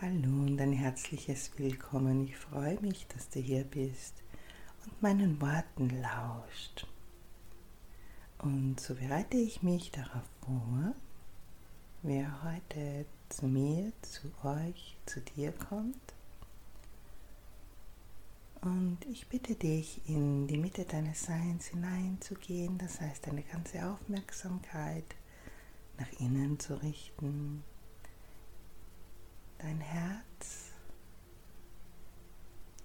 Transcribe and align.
Hallo 0.00 0.28
und 0.28 0.60
ein 0.60 0.74
herzliches 0.74 1.50
Willkommen. 1.56 2.22
Ich 2.28 2.36
freue 2.36 2.80
mich, 2.80 3.08
dass 3.08 3.30
du 3.30 3.40
hier 3.40 3.64
bist 3.64 4.14
und 4.84 5.02
meinen 5.02 5.40
Worten 5.40 5.90
lauscht. 5.90 6.86
Und 8.38 8.78
so 8.78 8.94
bereite 8.94 9.36
ich 9.38 9.64
mich 9.64 9.90
darauf 9.90 10.22
vor, 10.42 10.94
wer 12.04 12.44
heute 12.44 13.06
zu 13.28 13.46
mir, 13.46 13.90
zu 14.02 14.30
euch, 14.44 14.96
zu 15.04 15.20
dir 15.20 15.50
kommt. 15.50 16.14
Und 18.60 18.98
ich 19.10 19.26
bitte 19.26 19.56
dich, 19.56 20.00
in 20.06 20.46
die 20.46 20.58
Mitte 20.58 20.84
deines 20.84 21.24
Seins 21.24 21.66
hineinzugehen, 21.66 22.78
das 22.78 23.00
heißt, 23.00 23.26
deine 23.26 23.42
ganze 23.42 23.84
Aufmerksamkeit 23.84 25.16
nach 25.98 26.20
innen 26.20 26.60
zu 26.60 26.80
richten, 26.80 27.64
dein 29.58 29.80
Herz 29.80 30.72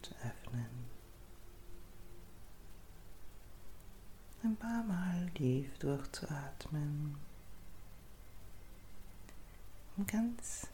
zu 0.01 0.11
öffnen. 0.15 0.91
Ein 4.43 4.55
paar 4.57 4.83
Mal 4.83 5.29
tief 5.35 5.77
durchzuatmen, 5.79 7.15
um 9.95 10.05
ganz 10.05 10.67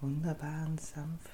wunderbar 0.00 0.66
und 0.66 0.80
sanft 0.80 1.30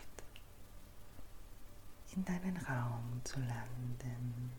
in 2.15 2.25
deinen 2.25 2.57
Raum 2.59 3.21
zu 3.25 3.41
landen. 3.41 4.53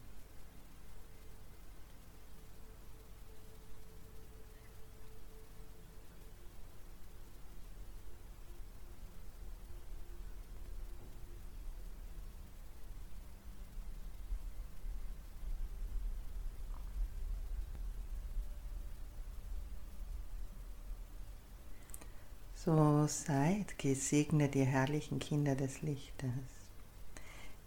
So 22.67 23.07
seid 23.07 23.79
gesegnet, 23.79 24.53
ihr 24.53 24.65
herrlichen 24.65 25.19
Kinder 25.19 25.55
des 25.55 25.81
Lichtes. 25.83 26.27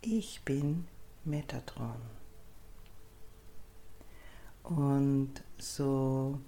Ich 0.03 0.43
bin 0.45 0.87
Metatron. 1.25 2.03
Und 4.63 5.43
so 5.57 6.39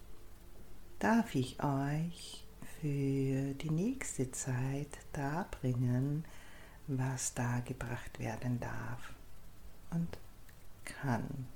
darf 0.99 1.35
ich 1.35 1.65
euch 1.65 2.45
für 2.79 3.55
die 3.55 3.71
nächste 3.71 4.31
Zeit 4.33 4.99
darbringen, 5.15 6.27
was 6.89 7.33
da 7.33 7.61
gebracht 7.61 8.19
werden 8.19 8.61
darf 8.61 9.15
und 9.93 10.19
kann. 10.85 11.47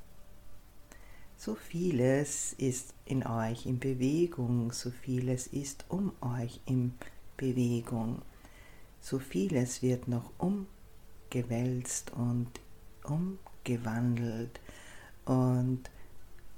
So 1.38 1.54
vieles 1.54 2.54
ist 2.54 2.94
in 3.04 3.26
euch 3.26 3.66
in 3.66 3.78
Bewegung, 3.78 4.72
so 4.72 4.90
vieles 4.90 5.46
ist 5.46 5.84
um 5.88 6.12
euch 6.20 6.60
in 6.64 6.94
Bewegung, 7.36 8.22
so 9.00 9.18
vieles 9.18 9.82
wird 9.82 10.08
noch 10.08 10.32
umgewälzt 10.38 12.12
und 12.12 12.48
umgewandelt 13.04 14.60
und 15.26 15.82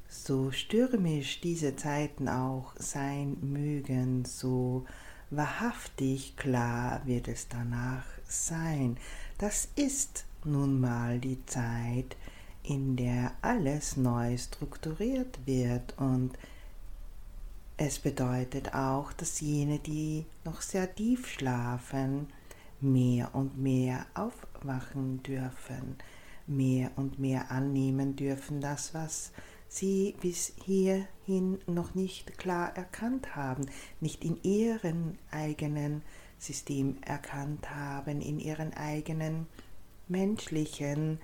so 0.08 0.52
stürmisch 0.52 1.40
diese 1.40 1.76
Zeiten 1.76 2.28
auch 2.28 2.72
sein 2.78 3.36
mögen, 3.42 4.24
so 4.24 4.86
wahrhaftig 5.30 6.36
klar 6.36 7.02
wird 7.04 7.28
es 7.28 7.48
danach 7.48 8.04
sein. 8.26 8.96
Das 9.36 9.68
ist 9.76 10.24
nun 10.44 10.80
mal 10.80 11.18
die 11.18 11.44
Zeit, 11.46 12.16
in 12.68 12.96
der 12.96 13.32
alles 13.40 13.96
neu 13.96 14.36
strukturiert 14.36 15.38
wird. 15.46 15.94
Und 15.96 16.32
es 17.78 17.98
bedeutet 17.98 18.74
auch, 18.74 19.12
dass 19.14 19.40
jene, 19.40 19.78
die 19.78 20.26
noch 20.44 20.60
sehr 20.60 20.94
tief 20.94 21.26
schlafen, 21.26 22.28
mehr 22.80 23.34
und 23.34 23.58
mehr 23.58 24.06
aufwachen 24.14 25.22
dürfen, 25.22 25.96
mehr 26.46 26.90
und 26.96 27.18
mehr 27.18 27.50
annehmen 27.50 28.16
dürfen, 28.16 28.60
das, 28.60 28.92
was 28.92 29.32
sie 29.68 30.14
bis 30.20 30.52
hierhin 30.64 31.58
noch 31.66 31.94
nicht 31.94 32.36
klar 32.36 32.76
erkannt 32.76 33.34
haben, 33.34 33.66
nicht 34.00 34.24
in 34.24 34.42
ihrem 34.42 35.16
eigenen 35.30 36.02
System 36.38 36.96
erkannt 37.02 37.70
haben, 37.70 38.20
in 38.20 38.38
ihren 38.38 38.74
eigenen 38.74 39.46
menschlichen 40.06 41.18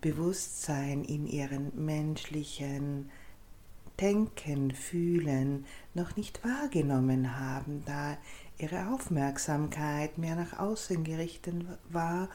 Bewusstsein 0.00 1.04
in 1.04 1.26
ihren 1.26 1.72
menschlichen 1.84 3.10
Denken, 4.00 4.70
Fühlen 4.70 5.66
noch 5.92 6.16
nicht 6.16 6.42
wahrgenommen 6.42 7.38
haben, 7.38 7.84
da 7.84 8.16
ihre 8.58 8.94
Aufmerksamkeit 8.94 10.16
mehr 10.16 10.36
nach 10.36 10.58
außen 10.58 11.04
gerichtet 11.04 11.64
war 11.90 12.28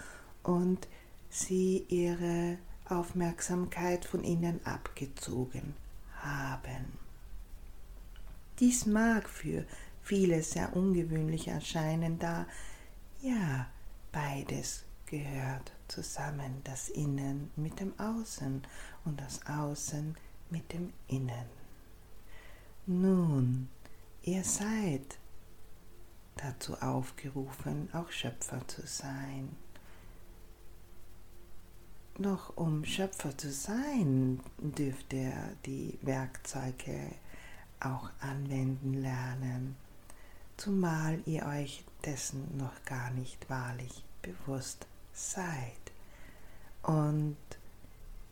und 0.44 0.88
sie 1.30 1.86
ihre 1.90 2.60
Aufmerksamkeit 2.88 4.06
von 4.06 4.24
innen 4.24 4.64
abgezogen 4.64 5.74
haben. 6.20 7.00
Dies 8.60 8.86
mag 8.86 9.28
für 9.28 9.66
viele 10.04 10.44
sehr 10.44 10.76
ungewöhnlich 10.76 11.48
erscheinen, 11.48 12.20
da 12.20 12.46
ja 13.22 13.68
beides 14.12 14.86
gehört 15.08 15.75
zusammen, 15.88 16.62
das 16.64 16.90
Innen 16.90 17.52
mit 17.56 17.80
dem 17.80 17.98
Außen 18.00 18.62
und 19.06 19.22
das 19.22 19.46
Außen 19.46 20.16
mit 20.50 20.74
dem 20.74 20.94
Innen. 21.08 21.46
Nun, 22.86 23.70
ihr 24.24 24.44
seid 24.44 25.18
dazu 26.38 26.76
aufgerufen, 26.76 27.90
auch 27.94 28.12
Schöpfer 28.12 28.68
zu 28.68 28.86
sein. 28.86 29.56
Doch 32.18 32.56
um 32.56 32.86
Schöpfer 32.86 33.38
zu 33.38 33.52
sein, 33.52 34.40
dürft 34.58 35.12
ihr 35.14 35.34
die 35.66 36.00
Werkzeuge 36.02 37.12
auch 37.80 38.10
anwenden 38.22 38.94
lernen, 38.94 39.76
zumal 40.56 41.20
ihr 41.26 41.46
euch 41.46 41.84
dessen 42.06 42.58
noch 42.58 42.84
gar 42.86 43.12
nicht 43.12 43.50
wahrlich 43.50 44.04
bewusst 44.22 44.88
seid. 45.16 45.72
Und 46.84 47.38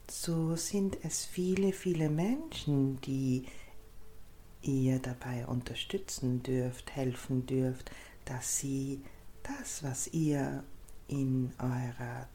so 0.10 0.56
sind 0.56 0.98
es 1.04 1.26
viele, 1.26 1.74
viele 1.74 2.10
Menschen, 2.10 3.02
die 3.02 3.46
ihr 4.62 5.00
dabei 5.00 5.46
unterstützen 5.48 6.44
dürft, 6.44 6.96
helfen 6.96 7.46
dürft, 7.46 7.92
dass 8.26 8.58
sie 8.58 9.02
das, 9.44 9.84
was 9.84 10.08
ihr 10.08 10.64
in 11.08 11.52
eurer 11.58 12.28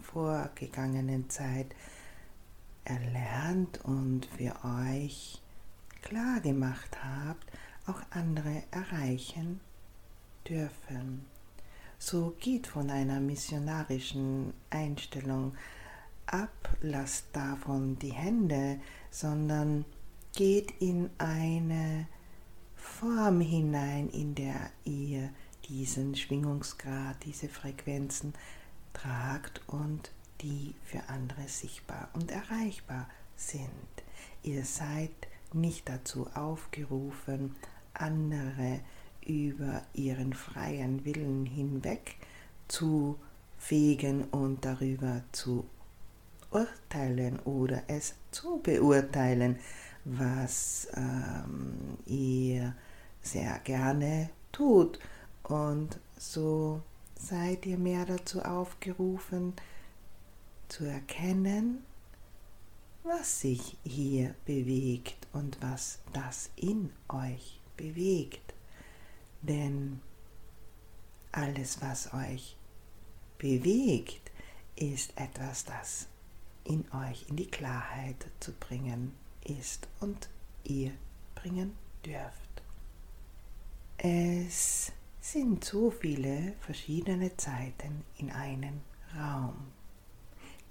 vorgegangenen 0.00 1.28
Zeit 1.28 1.74
erlernt 2.84 3.84
und 3.84 4.26
für 4.26 4.54
euch 4.64 5.40
klar 6.02 6.40
gemacht 6.40 6.96
habt, 7.04 7.46
auch 7.86 8.00
andere 8.10 8.62
erreichen 8.70 9.60
dürfen 10.48 11.26
so 12.00 12.34
geht 12.40 12.66
von 12.66 12.90
einer 12.90 13.20
missionarischen 13.20 14.54
Einstellung 14.70 15.54
ab, 16.24 16.76
lasst 16.80 17.26
davon 17.34 17.98
die 17.98 18.12
Hände, 18.12 18.80
sondern 19.10 19.84
geht 20.34 20.72
in 20.80 21.10
eine 21.18 22.06
Form 22.74 23.40
hinein, 23.42 24.08
in 24.08 24.34
der 24.34 24.70
ihr 24.84 25.28
diesen 25.68 26.16
Schwingungsgrad, 26.16 27.16
diese 27.26 27.50
Frequenzen 27.50 28.32
tragt 28.94 29.60
und 29.66 30.10
die 30.40 30.74
für 30.84 31.06
andere 31.08 31.48
sichtbar 31.48 32.08
und 32.14 32.30
erreichbar 32.30 33.08
sind. 33.36 33.68
Ihr 34.42 34.64
seid 34.64 35.12
nicht 35.52 35.86
dazu 35.86 36.28
aufgerufen, 36.34 37.56
andere 37.92 38.80
über 39.26 39.82
ihren 39.94 40.32
freien 40.32 41.04
Willen 41.04 41.46
hinweg 41.46 42.16
zu 42.68 43.18
fegen 43.58 44.24
und 44.24 44.64
darüber 44.64 45.22
zu 45.32 45.66
urteilen 46.50 47.38
oder 47.40 47.82
es 47.88 48.14
zu 48.30 48.60
beurteilen, 48.62 49.58
was 50.04 50.88
ähm, 50.94 51.98
ihr 52.06 52.74
sehr 53.22 53.58
gerne 53.60 54.30
tut. 54.52 54.98
Und 55.42 55.98
so 56.16 56.82
seid 57.14 57.66
ihr 57.66 57.78
mehr 57.78 58.06
dazu 58.06 58.40
aufgerufen, 58.42 59.54
zu 60.68 60.84
erkennen, 60.84 61.84
was 63.02 63.40
sich 63.40 63.76
hier 63.84 64.34
bewegt 64.46 65.26
und 65.32 65.58
was 65.60 65.98
das 66.12 66.50
in 66.56 66.90
euch 67.08 67.60
bewegt. 67.76 68.49
Denn 69.42 70.00
alles, 71.32 71.80
was 71.80 72.12
euch 72.12 72.56
bewegt, 73.38 74.30
ist 74.76 75.16
etwas, 75.16 75.64
das 75.64 76.06
in 76.64 76.84
euch 76.92 77.28
in 77.28 77.36
die 77.36 77.50
Klarheit 77.50 78.26
zu 78.40 78.52
bringen 78.52 79.12
ist 79.44 79.88
und 80.00 80.28
ihr 80.64 80.92
bringen 81.34 81.76
dürft. 82.04 82.62
Es 83.96 84.92
sind 85.20 85.64
so 85.64 85.90
viele 85.90 86.54
verschiedene 86.60 87.36
Zeiten 87.36 88.04
in 88.18 88.30
einem 88.30 88.80
Raum. 89.16 89.54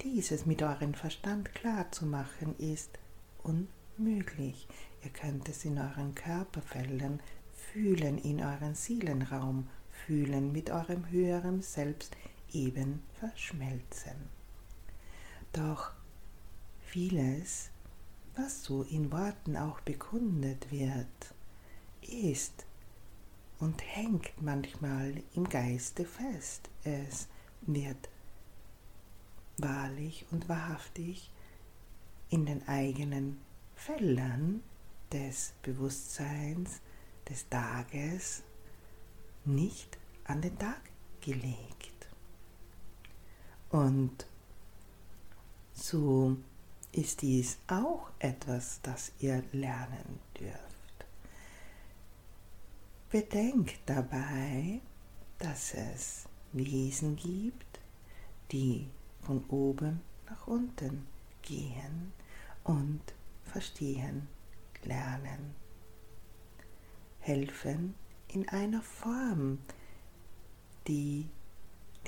Dieses 0.02 0.46
mit 0.46 0.62
eurem 0.62 0.94
Verstand 0.94 1.54
klar 1.54 1.92
zu 1.92 2.06
machen 2.06 2.56
ist 2.58 2.98
unmöglich. 3.42 4.66
Ihr 5.04 5.10
könnt 5.10 5.48
es 5.48 5.64
in 5.64 5.78
euren 5.78 6.14
Körperfeldern 6.14 7.20
fühlen, 7.72 8.18
in 8.18 8.40
euren 8.40 8.74
Seelenraum 8.74 9.68
fühlen, 9.90 10.52
mit 10.52 10.70
eurem 10.70 11.08
höheren 11.10 11.62
Selbst 11.62 12.16
eben 12.52 13.02
verschmelzen. 13.18 14.28
Doch 15.52 15.92
vieles, 16.80 17.70
was 18.36 18.64
so 18.64 18.82
in 18.82 19.12
Worten 19.12 19.56
auch 19.56 19.80
bekundet 19.80 20.70
wird, 20.70 21.34
ist 22.02 22.66
und 23.58 23.82
hängt 23.82 24.40
manchmal 24.40 25.22
im 25.34 25.48
Geiste 25.48 26.04
fest. 26.04 26.70
Es 26.84 27.28
wird 27.62 28.08
wahrlich 29.58 30.26
und 30.30 30.48
wahrhaftig 30.48 31.30
in 32.30 32.46
den 32.46 32.66
eigenen 32.66 33.38
Feldern 33.74 34.62
des 35.12 35.52
Bewusstseins, 35.62 36.80
des 37.28 37.48
Tages 37.48 38.42
nicht 39.44 39.98
an 40.24 40.40
den 40.40 40.58
Tag 40.58 40.80
gelegt. 41.20 42.08
Und 43.70 44.26
so 45.72 46.36
ist 46.92 47.22
dies 47.22 47.58
auch 47.68 48.10
etwas, 48.18 48.80
das 48.82 49.12
ihr 49.20 49.42
lernen 49.52 50.18
dürft. 50.38 50.60
Bedenkt 53.10 53.80
dabei, 53.86 54.80
dass 55.38 55.74
es 55.74 56.24
Wesen 56.52 57.16
gibt, 57.16 57.80
die 58.52 58.88
von 59.22 59.44
oben 59.48 60.00
nach 60.28 60.46
unten 60.46 61.06
gehen 61.42 62.12
und 62.64 63.00
verstehen, 63.44 64.28
lernen, 64.84 65.54
helfen 67.30 67.94
in 68.28 68.48
einer 68.48 68.82
Form, 68.82 69.58
die 70.88 71.28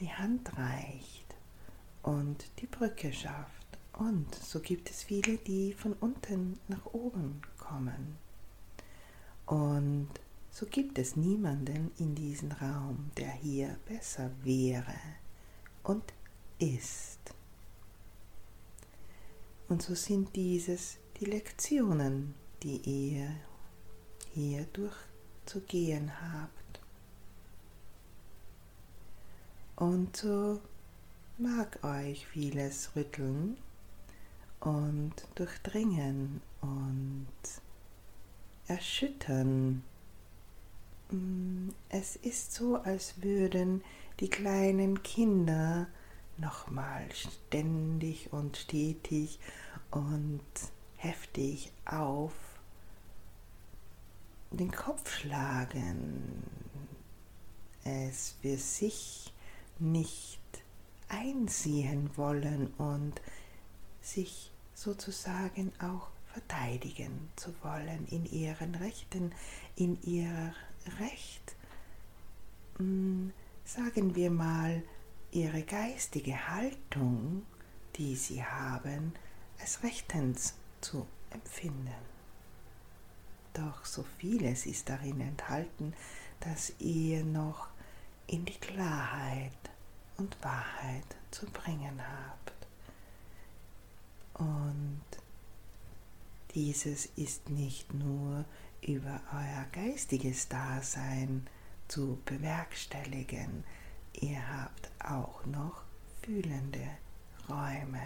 die 0.00 0.10
Hand 0.10 0.56
reicht 0.58 1.36
und 2.02 2.44
die 2.58 2.66
Brücke 2.66 3.12
schafft. 3.12 3.78
Und 3.92 4.34
so 4.34 4.58
gibt 4.58 4.90
es 4.90 5.04
viele, 5.04 5.36
die 5.36 5.74
von 5.74 5.92
unten 5.92 6.58
nach 6.66 6.86
oben 6.86 7.40
kommen. 7.58 8.16
Und 9.46 10.08
so 10.50 10.66
gibt 10.66 10.98
es 10.98 11.14
niemanden 11.14 11.92
in 11.98 12.16
diesem 12.16 12.50
Raum, 12.52 13.10
der 13.16 13.30
hier 13.30 13.76
besser 13.86 14.30
wäre 14.42 14.98
und 15.84 16.02
ist. 16.58 17.20
Und 19.68 19.82
so 19.82 19.94
sind 19.94 20.34
dieses 20.34 20.98
die 21.20 21.26
Lektionen, 21.26 22.34
die 22.62 22.78
ihr 22.78 23.28
hier 24.34 24.64
durchzugehen 25.44 26.10
habt. 26.20 26.80
Und 29.76 30.16
so 30.16 30.60
mag 31.38 31.82
euch 31.82 32.26
vieles 32.26 32.94
rütteln 32.94 33.56
und 34.60 35.14
durchdringen 35.34 36.40
und 36.60 37.26
erschüttern. 38.68 39.82
Mm, 41.10 41.70
es 41.88 42.16
ist 42.16 42.54
so, 42.54 42.76
als 42.76 43.22
würden 43.22 43.82
die 44.20 44.30
kleinen 44.30 45.02
Kinder 45.02 45.88
nochmal 46.38 47.06
ständig 47.12 48.32
und 48.32 48.56
stetig 48.56 49.40
und 49.90 50.40
heftig 50.96 51.72
auf 51.84 52.32
den 54.58 54.72
Kopf 54.72 55.10
schlagen, 55.10 56.42
es 57.84 58.36
für 58.40 58.56
sich 58.56 59.32
nicht 59.78 60.40
einsehen 61.08 62.10
wollen 62.16 62.68
und 62.78 63.20
sich 64.00 64.50
sozusagen 64.74 65.72
auch 65.80 66.08
verteidigen 66.32 67.30
zu 67.36 67.52
wollen 67.62 68.06
in 68.10 68.24
ihren 68.26 68.74
Rechten, 68.74 69.32
in 69.76 70.00
ihr 70.02 70.54
Recht, 70.98 71.56
hm, 72.78 73.32
sagen 73.64 74.14
wir 74.14 74.30
mal, 74.30 74.82
ihre 75.30 75.62
geistige 75.62 76.48
Haltung, 76.48 77.42
die 77.96 78.16
sie 78.16 78.42
haben, 78.44 79.12
als 79.60 79.82
rechtens 79.82 80.54
zu 80.80 81.06
empfinden. 81.30 82.11
Doch 83.54 83.84
so 83.84 84.04
vieles 84.18 84.66
ist 84.66 84.88
darin 84.88 85.20
enthalten, 85.20 85.94
dass 86.40 86.72
ihr 86.78 87.24
noch 87.24 87.68
in 88.26 88.44
die 88.44 88.58
Klarheit 88.58 89.52
und 90.16 90.42
Wahrheit 90.42 91.04
zu 91.30 91.46
bringen 91.46 92.00
habt. 92.00 92.52
Und 94.34 95.02
dieses 96.54 97.06
ist 97.16 97.50
nicht 97.50 97.92
nur 97.94 98.44
über 98.80 99.20
euer 99.32 99.66
geistiges 99.72 100.48
Dasein 100.48 101.46
zu 101.88 102.18
bewerkstelligen, 102.24 103.64
ihr 104.12 104.40
habt 104.48 104.90
auch 104.98 105.44
noch 105.46 105.82
fühlende 106.22 106.88
Räume. 107.48 108.02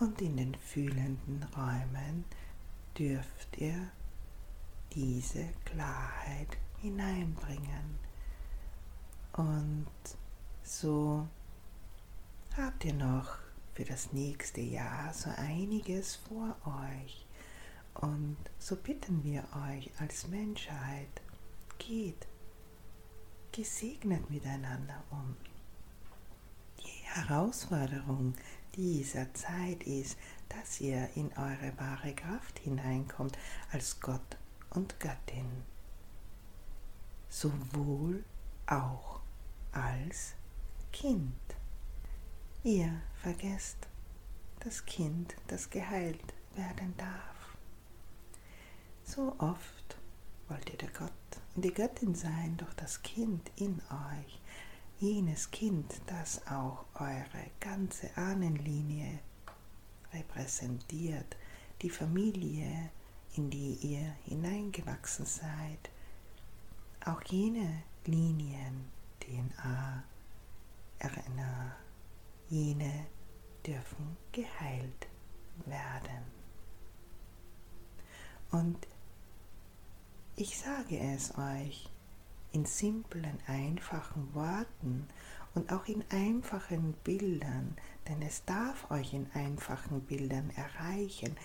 Und 0.00 0.20
in 0.20 0.36
den 0.36 0.54
fühlenden 0.56 1.46
Räumen 1.56 2.24
dürft 2.98 3.56
ihr 3.58 3.90
diese 4.94 5.48
Klarheit 5.64 6.56
hineinbringen. 6.80 7.98
Und 9.32 9.86
so 10.62 11.26
habt 12.56 12.84
ihr 12.84 12.94
noch 12.94 13.38
für 13.74 13.84
das 13.84 14.12
nächste 14.12 14.60
Jahr 14.60 15.12
so 15.14 15.30
einiges 15.36 16.16
vor 16.16 16.56
euch. 16.66 17.26
Und 17.94 18.36
so 18.58 18.76
bitten 18.76 19.22
wir 19.24 19.44
euch 19.68 19.90
als 19.98 20.28
Menschheit, 20.28 21.22
geht 21.78 22.26
gesegnet 23.52 24.30
miteinander 24.30 25.02
um. 25.10 25.36
Die 26.78 27.04
Herausforderung 27.04 28.34
dieser 28.74 29.32
Zeit 29.34 29.82
ist, 29.84 30.18
dass 30.48 30.80
ihr 30.80 31.08
in 31.14 31.32
eure 31.36 31.72
wahre 31.78 32.14
Kraft 32.14 32.58
hineinkommt 32.58 33.38
als 33.70 34.00
Gott 34.00 34.36
und 34.70 34.98
Göttin, 35.00 35.50
sowohl 37.28 38.24
auch 38.66 39.20
als 39.72 40.34
Kind. 40.92 41.32
Ihr 42.62 43.00
vergesst 43.22 43.88
das 44.60 44.84
Kind, 44.86 45.34
das 45.48 45.70
geheilt 45.70 46.34
werden 46.54 46.94
darf. 46.96 47.56
So 49.04 49.34
oft 49.38 49.96
wollt 50.48 50.70
ihr 50.70 50.78
der 50.78 50.90
Gott 50.90 51.10
und 51.54 51.64
die 51.64 51.74
Göttin 51.74 52.14
sein, 52.14 52.56
doch 52.56 52.72
das 52.74 53.02
Kind 53.02 53.50
in 53.56 53.80
euch, 53.90 54.40
jenes 55.02 55.50
Kind, 55.50 56.00
das 56.06 56.46
auch 56.46 56.84
eure 56.94 57.50
ganze 57.58 58.16
Ahnenlinie 58.16 59.18
repräsentiert, 60.12 61.36
die 61.82 61.90
Familie, 61.90 62.90
in 63.34 63.50
die 63.50 63.74
ihr 63.82 64.14
hineingewachsen 64.26 65.26
seid, 65.26 65.90
auch 67.04 67.20
jene 67.24 67.82
Linien, 68.06 68.92
DNA, 69.18 70.04
RNA, 71.00 71.76
jene 72.48 73.06
dürfen 73.66 74.16
geheilt 74.30 75.08
werden. 75.66 76.22
Und 78.52 78.86
ich 80.36 80.56
sage 80.56 80.96
es 81.00 81.36
euch 81.36 81.88
in 82.52 82.64
simplen, 82.64 83.38
einfachen 83.46 84.34
Worten 84.34 85.08
und 85.54 85.72
auch 85.72 85.86
in 85.86 86.04
einfachen 86.10 86.94
Bildern, 87.04 87.76
denn 88.08 88.22
es 88.22 88.44
darf 88.44 88.90
euch 88.90 89.14
in 89.14 89.30
einfachen 89.34 90.00
Bildern 90.02 90.50
erreichen, 90.50 91.36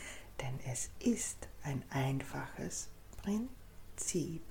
denn 0.41 0.59
es 0.71 0.89
ist 0.99 1.47
ein 1.63 1.83
einfaches 1.89 2.89
Prinzip. 3.23 4.41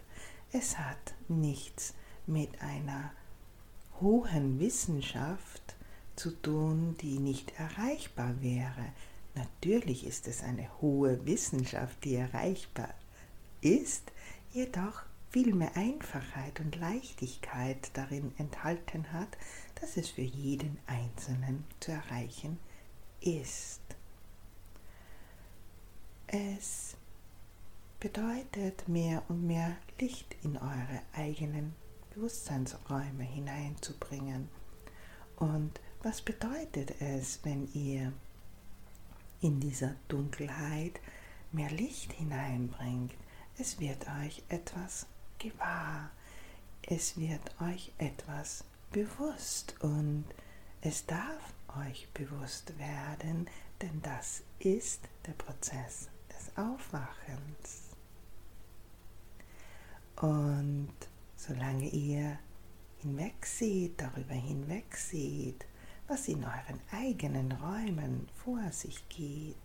Es 0.53 0.79
hat 0.79 1.15
nichts 1.29 1.95
mit 2.27 2.61
einer 2.61 3.13
hohen 4.01 4.59
Wissenschaft 4.59 5.77
zu 6.17 6.31
tun, 6.31 6.97
die 7.01 7.19
nicht 7.19 7.53
erreichbar 7.59 8.41
wäre. 8.41 8.93
Natürlich 9.35 10.07
ist 10.07 10.29
es 10.29 10.43
eine 10.43 10.69
hohe 10.81 11.25
Wissenschaft, 11.27 12.05
die 12.05 12.15
erreichbar 12.15 12.95
ist, 13.61 14.13
jedoch 14.53 15.03
viel 15.37 15.55
mehr 15.55 15.76
Einfachheit 15.76 16.61
und 16.61 16.76
Leichtigkeit 16.76 17.90
darin 17.93 18.33
enthalten 18.38 19.12
hat, 19.12 19.28
dass 19.78 19.99
es 19.99 20.09
für 20.09 20.23
jeden 20.23 20.78
Einzelnen 20.87 21.64
zu 21.78 21.93
erreichen 21.93 22.59
ist. 23.21 23.83
Es 26.26 26.97
bedeutet 28.00 28.88
mehr 28.88 29.25
und 29.28 29.47
mehr 29.47 29.76
Licht 30.00 30.35
in 30.43 30.57
eure 30.57 31.02
eigenen 31.14 31.75
Bewusstseinsräume 32.14 33.25
hineinzubringen. 33.25 34.49
Und 35.37 35.83
was 36.02 36.23
bedeutet 36.23 36.99
es, 37.02 37.40
wenn 37.43 37.71
ihr 37.75 38.11
in 39.43 39.61
dieser 39.61 39.97
Dunkelheit 40.09 40.99
mehr 41.52 41.71
Licht 41.71 42.14
hineinbringt? 42.14 43.12
Es 43.59 43.78
wird 43.81 44.07
euch 44.23 44.43
etwas 44.49 45.07
gewahr, 45.38 46.11
es 46.83 47.19
wird 47.19 47.61
euch 47.61 47.93
etwas 47.99 48.64
bewusst 48.93 49.75
und 49.81 50.25
es 50.81 51.07
darf 51.07 51.55
euch 51.87 52.09
bewusst 52.14 52.78
werden, 52.78 53.49
denn 53.83 54.00
das 54.02 54.43
ist 54.59 55.02
der 55.26 55.33
Prozess 55.33 56.09
des 56.31 56.57
Aufwachens. 56.57 57.83
Und 60.16 60.95
solange 61.37 61.88
ihr 61.88 62.38
hinwegseht, 62.99 64.00
darüber 64.00 64.35
hinwegseht, 64.35 65.66
was 66.09 66.28
in 66.28 66.45
euren 66.45 66.81
eigenen 66.93 67.52
Räumen 67.52 68.28
vor 68.45 68.71
sich 68.71 69.07
geht, 69.09 69.57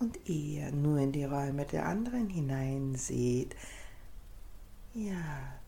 und 0.00 0.18
ihr 0.28 0.70
nur 0.70 0.98
in 0.98 1.12
die 1.12 1.24
Räume 1.24 1.64
der 1.64 1.86
anderen 1.86 2.28
hineinseht, 2.28 3.56
ja, 4.94 5.58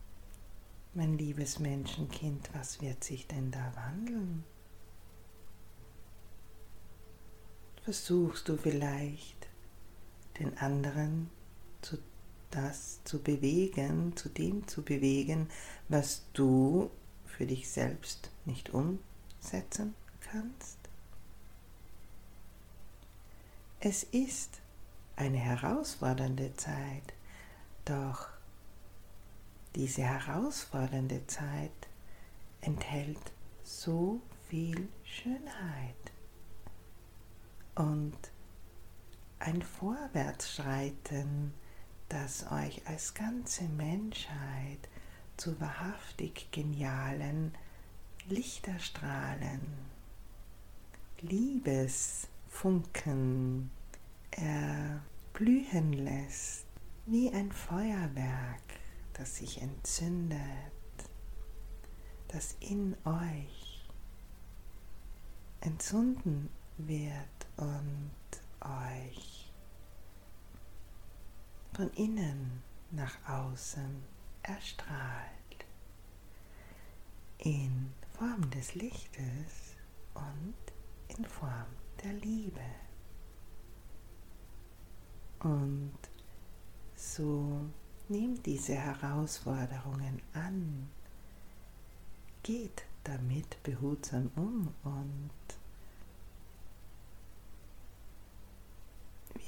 mein 0.93 1.17
liebes 1.17 1.59
Menschenkind, 1.59 2.49
was 2.53 2.81
wird 2.81 3.03
sich 3.03 3.27
denn 3.27 3.51
da 3.51 3.73
wandeln? 3.75 4.43
Versuchst 7.83 8.47
du 8.47 8.57
vielleicht 8.57 9.47
den 10.39 10.57
anderen 10.57 11.29
zu 11.81 11.97
das 12.51 12.99
zu 13.05 13.19
bewegen, 13.19 14.15
zu 14.15 14.29
dem 14.29 14.67
zu 14.67 14.83
bewegen, 14.83 15.49
was 15.89 16.25
du 16.33 16.91
für 17.25 17.45
dich 17.45 17.69
selbst 17.69 18.29
nicht 18.45 18.71
umsetzen 18.71 19.95
kannst? 20.19 20.77
Es 23.79 24.03
ist 24.03 24.59
eine 25.15 25.37
herausfordernde 25.37 26.55
Zeit, 26.55 27.13
doch 27.85 28.27
diese 29.75 30.03
herausfordernde 30.03 31.25
Zeit 31.27 31.71
enthält 32.61 33.31
so 33.63 34.21
viel 34.49 34.87
Schönheit. 35.03 35.95
Und 37.75 38.17
ein 39.39 39.61
Vorwärtsschreiten 39.61 41.53
das 42.11 42.45
euch 42.51 42.85
als 42.85 43.13
ganze 43.13 43.63
Menschheit 43.63 44.89
zu 45.37 45.61
wahrhaftig 45.61 46.51
genialen 46.51 47.53
Lichterstrahlen, 48.27 49.61
Liebesfunken 51.21 53.71
erblühen 54.31 55.93
lässt, 55.93 56.65
wie 57.05 57.31
ein 57.31 57.53
Feuerwerk, 57.53 58.80
das 59.21 59.35
sich 59.35 59.61
entzündet, 59.61 60.39
das 62.29 62.55
in 62.59 62.97
euch 63.05 63.87
entzünden 65.59 66.49
wird 66.79 67.47
und 67.55 68.11
euch 68.61 69.53
von 71.73 71.91
innen 71.91 72.63
nach 72.89 73.13
außen 73.29 74.01
erstrahlt 74.41 75.65
in 77.37 77.93
Form 78.17 78.49
des 78.49 78.73
Lichtes 78.73 79.75
und 80.15 80.55
in 81.15 81.25
Form 81.25 81.67
der 82.03 82.13
Liebe. 82.13 82.59
Und 85.41 85.93
so 86.95 87.69
nehmt 88.11 88.45
diese 88.45 88.75
Herausforderungen 88.75 90.21
an, 90.33 90.89
geht 92.43 92.83
damit 93.03 93.61
behutsam 93.63 94.29
um 94.35 94.73
und 94.83 95.31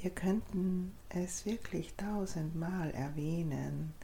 Wir 0.04 0.10
könnten 0.10 0.94
es 1.08 1.46
wirklich 1.46 1.94
tausendmal 1.94 2.90
erwähnen. 2.90 3.94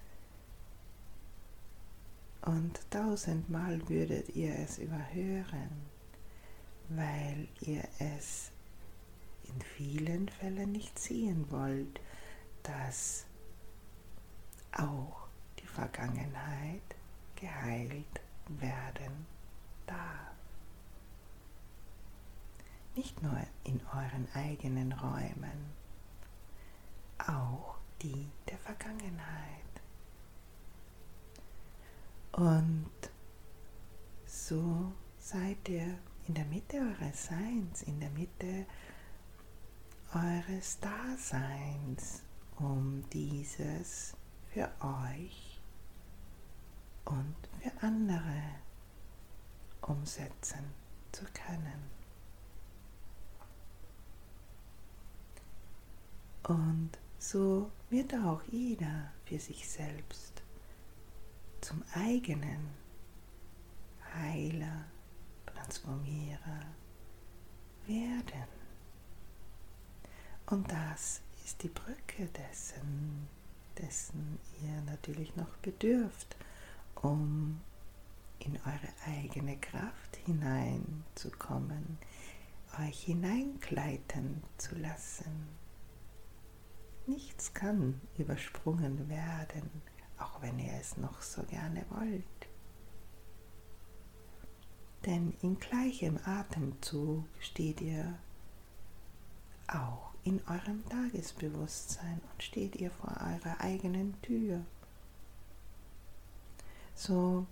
Und 2.40 2.80
tausendmal 2.90 3.86
würdet 3.86 4.34
ihr 4.34 4.58
es 4.60 4.78
überhören, 4.78 5.68
weil 6.88 7.48
ihr 7.60 7.84
es 7.98 8.50
in 9.44 9.60
vielen 9.60 10.30
Fällen 10.30 10.72
nicht 10.72 10.98
sehen 10.98 11.44
wollt, 11.50 12.00
dass 12.62 13.26
auch 14.72 15.28
die 15.58 15.66
Vergangenheit 15.66 16.82
geheilt 17.36 18.20
werden 18.48 19.26
darf. 19.86 20.30
Nicht 22.94 23.22
nur 23.22 23.38
in 23.64 23.80
euren 23.92 24.28
eigenen 24.34 24.92
Räumen, 24.92 25.72
auch 27.18 27.76
die 28.02 28.28
der 28.48 28.58
Vergangenheit. 28.58 29.60
Und 32.32 32.90
so 34.26 34.92
seid 35.18 35.68
ihr 35.68 35.98
in 36.26 36.34
der 36.34 36.44
Mitte 36.46 36.78
eures 36.78 37.26
Seins, 37.26 37.82
in 37.82 38.00
der 38.00 38.10
Mitte 38.10 38.66
eures 40.14 40.78
Daseins, 40.80 42.22
um 42.58 43.04
dieses 43.10 44.14
für 44.52 44.70
euch 44.80 45.60
und 47.04 47.34
für 47.60 47.72
andere 47.82 48.42
umsetzen 49.82 50.64
zu 51.12 51.24
können. 51.32 51.90
Und 56.44 56.90
so 57.18 57.70
wird 57.90 58.14
auch 58.14 58.42
jeder 58.50 59.12
für 59.24 59.38
sich 59.38 59.68
selbst 59.68 60.42
zum 61.60 61.82
eigenen 61.94 62.70
Heiler, 64.14 64.84
Transformierer 65.46 66.64
werden. 67.86 68.48
Und 70.46 70.70
das 70.70 71.20
ist 71.44 71.62
die 71.62 71.68
Brücke 71.68 72.26
dessen, 72.26 73.28
dessen 73.82 74.38
ihr 74.62 74.80
natürlich 74.82 75.34
noch 75.36 75.56
bedürft, 75.58 76.36
um 76.96 77.60
in 78.38 78.56
eure 78.56 78.92
eigene 79.06 79.58
Kraft 79.58 80.16
hineinzukommen, 80.24 81.98
euch 82.78 83.04
hineinkleiten 83.04 84.42
zu 84.56 84.76
lassen 84.76 85.60
Nichts 87.10 87.54
kann 87.54 88.00
übersprungen 88.18 89.08
werden, 89.08 89.68
auch 90.18 90.40
wenn 90.42 90.60
ihr 90.60 90.74
es 90.74 90.96
noch 90.96 91.22
so 91.22 91.42
gerne 91.42 91.84
wollt. 91.90 92.24
Denn 95.06 95.34
in 95.42 95.58
gleichem 95.58 96.20
Atemzug 96.24 97.24
steht 97.40 97.80
ihr 97.80 98.16
auch 99.66 100.09
in 100.24 100.40
eurem 100.46 100.84
Tagesbewusstsein 100.88 102.20
und 102.32 102.42
steht 102.42 102.76
ihr 102.76 102.90
vor 102.90 103.10
eurer 103.10 103.60
eigenen 103.60 104.20
Tür. 104.22 104.64
So 106.94 107.46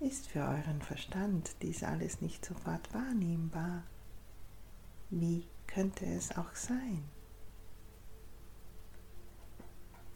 ist 0.00 0.26
für 0.28 0.40
euren 0.40 0.80
Verstand 0.80 1.56
dies 1.62 1.82
alles 1.82 2.20
nicht 2.20 2.44
sofort 2.44 2.92
wahrnehmbar. 2.94 3.82
Wie 5.10 5.44
könnte 5.66 6.06
es 6.06 6.36
auch 6.36 6.54
sein? 6.54 7.04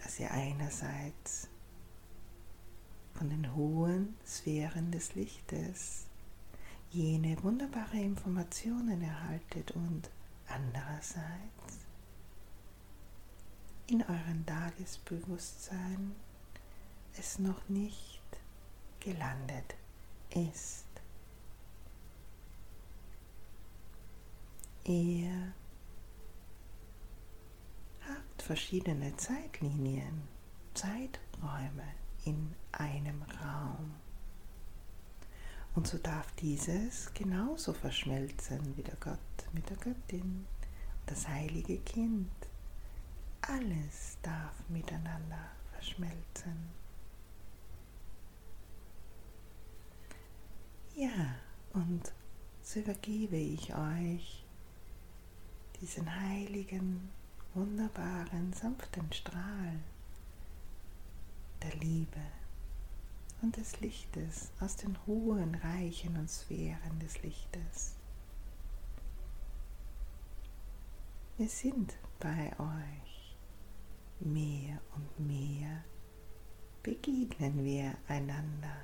dass 0.02 0.18
ihr 0.18 0.30
einerseits 0.30 1.48
von 3.14 3.30
den 3.30 3.54
hohen 3.54 4.16
Sphären 4.26 4.90
des 4.90 5.14
Lichtes 5.14 6.06
jene 6.90 7.42
wunderbare 7.42 7.98
Informationen 7.98 9.02
erhaltet 9.02 9.70
und 9.72 10.10
andererseits 10.48 11.81
in 13.86 14.02
euren 14.02 14.44
Tagesbewusstsein 14.46 16.14
es 17.18 17.38
noch 17.38 17.68
nicht 17.68 18.22
gelandet 19.00 19.74
ist. 20.30 20.86
Ihr 24.84 25.52
habt 28.08 28.42
verschiedene 28.42 29.16
Zeitlinien, 29.16 30.22
Zeiträume 30.74 31.84
in 32.24 32.54
einem 32.72 33.22
Raum. 33.22 33.94
Und 35.74 35.86
so 35.86 35.98
darf 35.98 36.32
dieses 36.32 37.12
genauso 37.14 37.72
verschmelzen 37.72 38.76
wie 38.76 38.82
der 38.82 38.96
Gott 38.96 39.18
mit 39.52 39.68
der 39.70 39.76
Göttin, 39.76 40.46
das 41.06 41.28
heilige 41.28 41.78
Kind. 41.78 42.30
Alles 43.42 44.18
darf 44.22 44.52
miteinander 44.68 45.50
verschmelzen. 45.72 46.70
Ja, 50.94 51.34
und 51.72 52.12
so 52.62 52.80
übergebe 52.80 53.36
ich 53.36 53.74
euch 53.74 54.44
diesen 55.80 56.20
heiligen, 56.20 57.10
wunderbaren, 57.54 58.52
sanften 58.52 59.12
Strahl 59.12 59.80
der 61.62 61.74
Liebe 61.76 62.20
und 63.40 63.56
des 63.56 63.80
Lichtes 63.80 64.52
aus 64.60 64.76
den 64.76 64.96
hohen 65.06 65.56
Reichen 65.56 66.16
und 66.16 66.30
Sphären 66.30 67.00
des 67.00 67.22
Lichtes. 67.22 67.96
Wir 71.36 71.48
sind 71.48 71.94
bei 72.20 72.52
euch. 72.58 73.11
Mehr 74.24 74.80
und 74.94 75.26
mehr 75.26 75.82
begegnen 76.84 77.64
wir 77.64 77.96
einander 78.06 78.76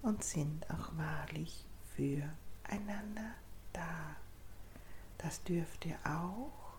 und 0.00 0.24
sind 0.24 0.70
auch 0.70 0.96
wahrlich 0.96 1.66
füreinander 1.94 3.34
da. 3.74 4.16
Das 5.18 5.44
dürft 5.44 5.84
ihr 5.84 5.98
auch 6.04 6.78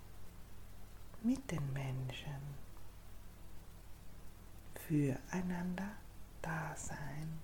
mit 1.21 1.51
den 1.51 1.71
Menschen 1.73 2.41
füreinander 4.87 5.91
da 6.41 6.75
sein. 6.75 7.39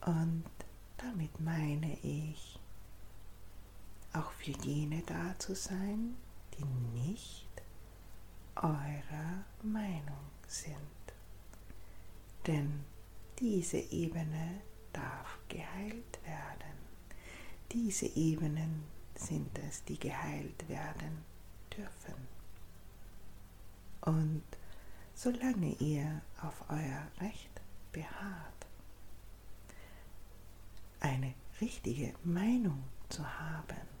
Und 0.00 0.50
damit 0.96 1.38
meine 1.40 1.98
ich, 1.98 2.58
auch 4.14 4.32
für 4.32 4.52
jene 4.52 5.02
da 5.02 5.38
zu 5.38 5.54
sein, 5.54 6.16
die 6.58 6.64
nicht 6.64 7.49
eurer 8.62 9.44
Meinung 9.62 10.30
sind. 10.46 10.76
Denn 12.46 12.84
diese 13.38 13.78
Ebene 13.78 14.60
darf 14.92 15.38
geheilt 15.48 16.18
werden. 16.24 16.78
Diese 17.72 18.06
Ebenen 18.06 18.84
sind 19.14 19.58
es, 19.58 19.84
die 19.84 19.98
geheilt 19.98 20.68
werden 20.68 21.24
dürfen. 21.76 22.28
Und 24.00 24.42
solange 25.14 25.74
ihr 25.74 26.22
auf 26.42 26.64
euer 26.68 27.06
Recht 27.20 27.60
beharrt, 27.92 28.66
eine 31.00 31.34
richtige 31.60 32.14
Meinung 32.24 32.82
zu 33.08 33.24
haben, 33.24 33.99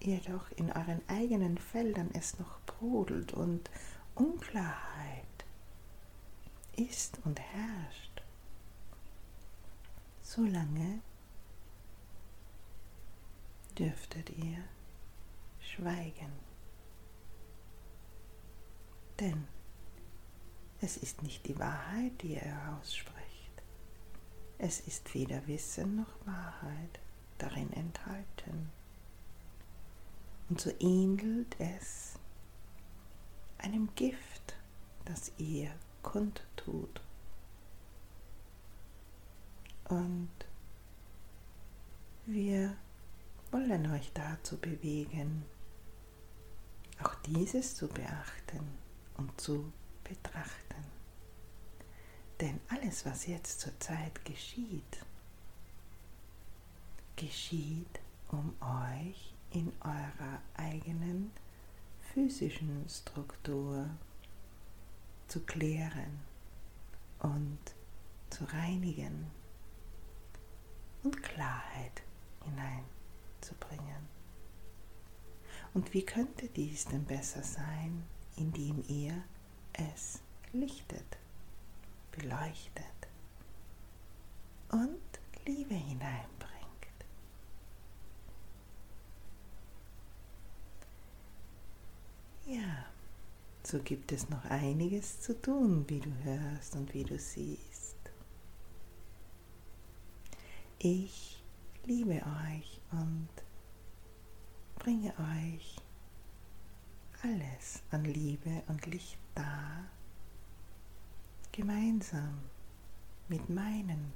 jedoch 0.00 0.50
in 0.56 0.70
euren 0.72 1.00
eigenen 1.08 1.58
Feldern 1.58 2.10
es 2.14 2.38
noch 2.38 2.60
brodelt 2.62 3.32
und 3.32 3.70
Unklarheit 4.14 5.24
ist 6.76 7.18
und 7.24 7.40
herrscht, 7.40 8.22
solange 10.22 11.00
dürftet 13.78 14.30
ihr 14.30 14.58
schweigen. 15.60 16.32
Denn 19.20 19.46
es 20.80 20.96
ist 20.96 21.22
nicht 21.22 21.46
die 21.46 21.58
Wahrheit, 21.58 22.22
die 22.22 22.34
er 22.34 22.78
ausspricht. 22.78 23.18
Es 24.58 24.80
ist 24.80 25.12
weder 25.14 25.46
Wissen 25.46 25.96
noch 25.96 26.26
Wahrheit 26.26 27.00
darin 27.38 27.72
enthalten. 27.72 28.70
Und 30.48 30.60
so 30.60 30.72
ähnelt 30.80 31.58
es 31.58 32.14
einem 33.58 33.88
Gift, 33.94 34.54
das 35.04 35.32
ihr 35.36 35.70
kundtut. 36.02 37.00
Und 39.88 40.30
wir 42.26 42.76
wollen 43.50 43.90
euch 43.90 44.10
dazu 44.12 44.58
bewegen, 44.58 45.44
auch 47.02 47.14
dieses 47.26 47.76
zu 47.76 47.88
beachten 47.88 48.68
und 49.16 49.40
zu 49.40 49.72
betrachten. 50.04 50.84
Denn 52.40 52.60
alles, 52.68 53.04
was 53.04 53.26
jetzt 53.26 53.60
zurzeit 53.60 54.24
geschieht, 54.24 55.04
geschieht, 57.16 58.00
um 58.28 58.54
euch 58.60 59.34
in 59.50 59.72
eurer 59.80 60.40
eigenen 60.54 61.30
physischen 62.12 62.88
Struktur 62.88 63.88
zu 65.26 65.40
klären 65.40 66.20
und 67.20 67.58
zu 68.30 68.44
reinigen 68.44 69.26
und 71.02 71.22
Klarheit 71.22 72.02
hineinzubringen. 72.44 74.08
Und 75.74 75.92
wie 75.92 76.04
könnte 76.04 76.48
dies 76.48 76.86
denn 76.86 77.04
besser 77.04 77.42
sein, 77.42 78.04
indem 78.36 78.82
ihr 78.88 79.22
es 79.72 80.20
lichtet, 80.52 81.18
beleuchtet 82.12 82.84
und 84.70 84.98
Liebe 85.46 85.74
hineinbringt. 85.74 86.47
Ja, 92.50 92.86
so 93.62 93.78
gibt 93.80 94.10
es 94.10 94.30
noch 94.30 94.42
einiges 94.46 95.20
zu 95.20 95.38
tun, 95.38 95.84
wie 95.86 96.00
du 96.00 96.10
hörst 96.24 96.76
und 96.76 96.94
wie 96.94 97.04
du 97.04 97.18
siehst. 97.18 97.98
Ich 100.78 101.42
liebe 101.84 102.14
euch 102.14 102.80
und 102.90 103.28
bringe 104.76 105.12
euch 105.18 105.76
alles 107.22 107.82
an 107.90 108.06
Liebe 108.06 108.62
und 108.68 108.86
Licht 108.86 109.18
da, 109.34 109.84
gemeinsam 111.52 112.38
mit 113.28 113.50
meinen 113.50 114.14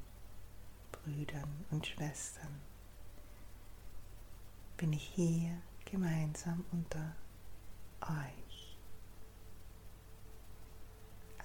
Brüdern 0.91 1.67
und 1.71 1.87
Schwestern 1.87 2.63
bin 4.79 4.95
ich 4.95 5.05
hier 5.05 5.61
gemeinsam 5.85 6.65
unter 6.73 7.15
euch. 8.03 8.79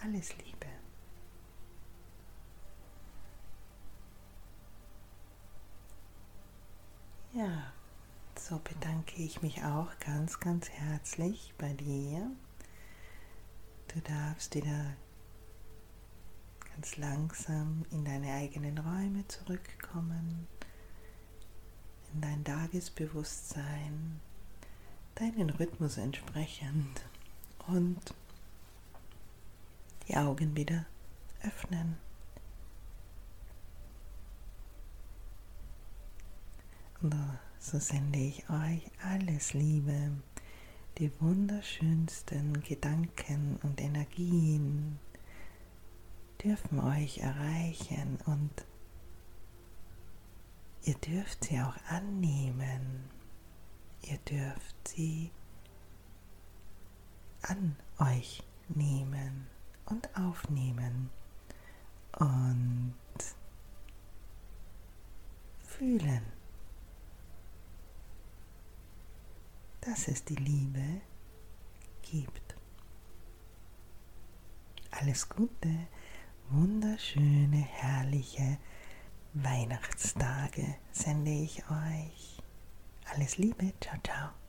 Alles 0.03 0.35
Liebe. 0.37 0.67
Ja, 7.33 7.71
so 8.35 8.59
bedanke 8.59 9.21
ich 9.21 9.41
mich 9.41 9.63
auch 9.63 9.89
ganz, 9.99 10.39
ganz 10.39 10.69
herzlich 10.69 11.53
bei 11.57 11.73
dir. 11.73 12.31
Du 13.93 13.99
darfst 14.01 14.55
wieder 14.55 14.95
ganz 16.73 16.97
langsam 16.97 17.85
in 17.91 18.05
deine 18.05 18.33
eigenen 18.33 18.77
Räume 18.77 19.27
zurückkommen, 19.27 20.47
in 22.13 22.21
dein 22.21 22.43
Tagesbewusstsein, 22.43 24.19
deinen 25.19 25.49
Rhythmus 25.49 25.97
entsprechend 25.97 27.01
und 27.67 27.99
die 30.07 30.15
Augen 30.15 30.55
wieder 30.55 30.85
öffnen. 31.43 31.97
Und 37.01 37.15
so 37.59 37.79
sende 37.79 38.19
ich 38.19 38.49
euch 38.49 38.89
alles 39.03 39.53
Liebe, 39.53 40.11
die 40.97 41.11
wunderschönsten 41.19 42.61
Gedanken 42.63 43.59
und 43.63 43.81
Energien, 43.81 44.99
dürfen 46.43 46.79
euch 46.79 47.19
erreichen 47.19 48.19
und 48.25 48.51
ihr 50.83 50.95
dürft 50.95 51.45
sie 51.45 51.59
auch 51.59 51.75
annehmen. 51.89 53.16
Dürft 54.29 54.87
sie 54.87 55.31
an 57.43 57.77
euch 57.99 58.43
nehmen 58.67 59.47
und 59.85 60.09
aufnehmen 60.17 61.09
und 62.17 62.93
fühlen, 65.63 66.25
dass 69.81 70.07
es 70.07 70.25
die 70.25 70.35
Liebe 70.35 71.01
gibt. 72.01 72.55
Alles 74.91 75.29
Gute, 75.29 75.87
wunderschöne, 76.49 77.57
herrliche 77.57 78.57
Weihnachtstage 79.33 80.75
sende 80.91 81.31
ich 81.31 81.63
euch. 81.69 82.36
Alles 83.13 83.37
Liebe, 83.37 83.73
ciao, 83.79 83.97
ciao. 84.03 84.46